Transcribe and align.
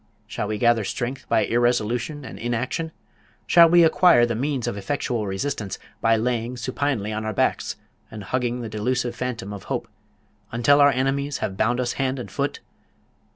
Shall 0.25 0.47
we 0.47 0.57
gather 0.57 0.83
strength 0.83 1.29
by 1.29 1.45
irresolution 1.45 2.25
and 2.25 2.39
inaction? 2.39 2.91
Shall 3.45 3.69
we 3.69 3.83
acquire 3.83 4.25
the 4.25 4.33
means 4.33 4.65
of 4.65 4.75
effectual 4.75 5.27
resistance, 5.27 5.77
by 6.01 6.15
lying 6.15 6.57
supinely 6.57 7.13
on 7.13 7.23
our 7.23 7.33
backs, 7.35 7.75
and 8.09 8.23
hugging 8.23 8.61
the 8.61 8.67
delusive 8.67 9.15
phantom 9.15 9.53
of 9.53 9.65
hope, 9.65 9.87
until 10.51 10.81
our 10.81 10.89
enemies 10.89 11.37
have 11.37 11.55
bound 11.55 11.79
us 11.79 11.93
hand 12.01 12.17
and 12.17 12.31
foot? 12.31 12.61